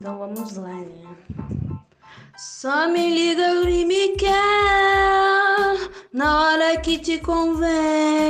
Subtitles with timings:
[0.00, 1.14] Então vamos lá, né?
[2.38, 4.30] Só me liga e me quer
[6.10, 8.29] na hora que te convém.